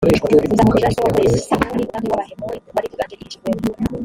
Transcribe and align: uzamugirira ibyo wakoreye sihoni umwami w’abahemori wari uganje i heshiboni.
uzamugirira 0.51 0.91
ibyo 0.91 1.01
wakoreye 1.07 1.37
sihoni 1.45 1.81
umwami 1.85 2.07
w’abahemori 2.09 2.59
wari 2.73 2.87
uganje 2.93 3.15
i 3.15 3.21
heshiboni. 3.21 3.63